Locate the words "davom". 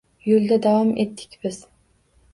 0.63-0.89